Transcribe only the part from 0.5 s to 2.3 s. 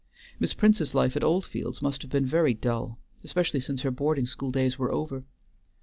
Prince's life at Oldfields must have been